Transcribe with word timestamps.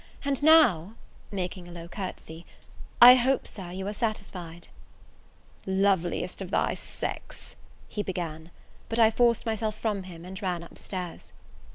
And 0.25 0.41
now," 0.41 0.95
making 1.29 1.67
a 1.67 1.71
low 1.71 1.87
courtesy, 1.87 2.43
"I 2.99 3.13
hope, 3.13 3.45
Sir, 3.45 3.69
you 3.71 3.87
are 3.87 3.93
satisfied." 3.93 4.67
"Loveliest 5.67 6.41
of 6.41 6.49
thy 6.49 6.73
sex" 6.73 7.55
he 7.87 8.01
began; 8.01 8.49
but 8.89 8.97
I 8.97 9.11
forced 9.11 9.45
myself 9.45 9.77
from 9.77 10.01
him 10.01 10.25
and 10.25 10.41
ran 10.41 10.63
upstairs. 10.63 11.33